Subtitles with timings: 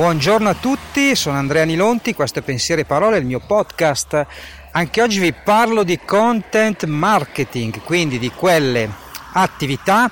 [0.00, 4.26] Buongiorno a tutti, sono Andrea Nilonti, questo è Pensieri e Parole, il mio podcast.
[4.70, 8.90] Anche oggi vi parlo di content marketing, quindi di quelle
[9.34, 10.10] attività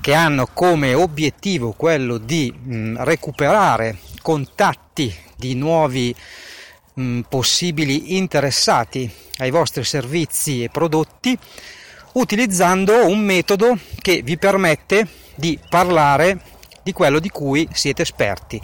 [0.00, 6.14] che hanno come obiettivo quello di mh, recuperare contatti di nuovi
[6.94, 11.38] mh, possibili interessati ai vostri servizi e prodotti
[12.14, 16.56] utilizzando un metodo che vi permette di parlare
[16.88, 18.58] di quello di cui siete esperti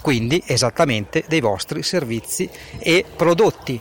[0.00, 2.48] quindi esattamente dei vostri servizi
[2.78, 3.80] e prodotti.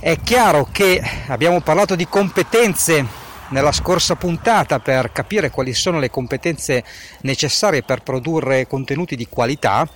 [0.00, 6.10] È chiaro che abbiamo parlato di competenze nella scorsa puntata per capire quali sono le
[6.10, 6.82] competenze
[7.20, 9.86] necessarie per produrre contenuti di qualità.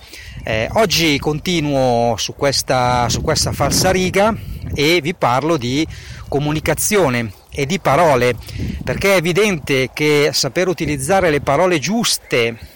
[0.43, 4.33] Eh, oggi continuo su questa, su questa falsariga
[4.73, 5.85] e vi parlo di
[6.29, 8.35] comunicazione e di parole,
[8.83, 12.75] perché è evidente che saper utilizzare le parole giuste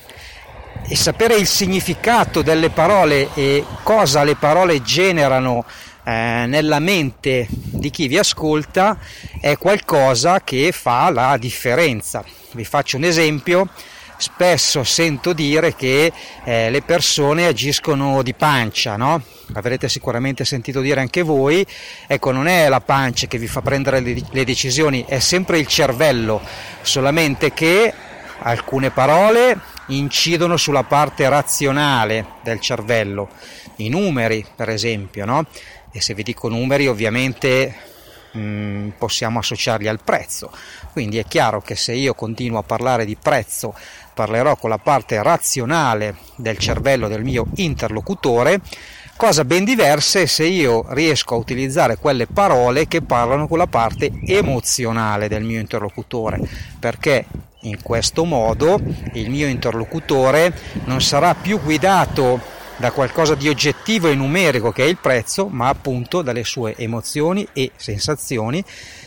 [0.91, 5.63] e sapere il significato delle parole e cosa le parole generano
[6.03, 8.97] eh, nella mente di chi vi ascolta
[9.39, 12.25] è qualcosa che fa la differenza.
[12.51, 13.69] Vi faccio un esempio.
[14.17, 16.11] Spesso sento dire che
[16.43, 19.23] eh, le persone agiscono di pancia, no?
[19.53, 21.65] Avrete sicuramente sentito dire anche voi,
[22.05, 25.67] ecco non è la pancia che vi fa prendere le, le decisioni, è sempre il
[25.67, 26.41] cervello,
[26.81, 27.93] solamente che
[28.43, 33.29] alcune parole incidono sulla parte razionale del cervello,
[33.77, 35.45] i numeri per esempio, no?
[35.91, 37.75] e se vi dico numeri ovviamente
[38.31, 40.51] mh, mm, possiamo associarli al prezzo,
[40.93, 43.75] quindi è chiaro che se io continuo a parlare di prezzo
[44.13, 48.61] parlerò con la parte razionale del cervello del mio interlocutore,
[49.17, 53.67] cosa ben diversa è se io riesco a utilizzare quelle parole che parlano con la
[53.67, 56.39] parte emozionale del mio interlocutore,
[56.79, 57.25] perché
[57.61, 58.79] in questo modo
[59.13, 60.53] il mio interlocutore
[60.85, 65.67] non sarà più guidato da qualcosa di oggettivo e numerico che è il prezzo, ma
[65.67, 68.63] appunto dalle sue emozioni e sensazioni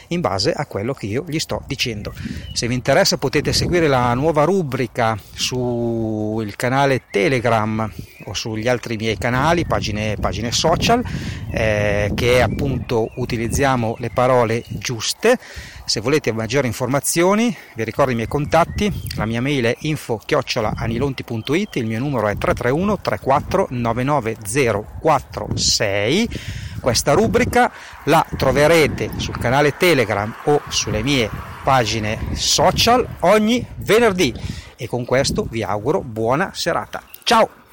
[0.09, 2.15] in base a quello che io gli sto dicendo.
[2.53, 7.91] Se vi interessa potete seguire la nuova rubrica sul canale Telegram
[8.27, 11.03] o sugli altri miei canali, pagine, pagine social,
[11.51, 15.39] eh, che appunto utilizziamo le parole giuste
[15.87, 21.87] se volete maggiori informazioni vi ricordo i miei contatti, la mia mail è info-anilonti.it, il
[21.87, 26.29] mio numero è 331 34 99046.
[26.81, 27.71] Questa rubrica
[28.05, 31.29] la troverete sul canale Telegram o sulle mie
[31.63, 34.33] pagine social ogni venerdì
[34.77, 37.03] e con questo vi auguro buona serata.
[37.25, 37.64] Ciao!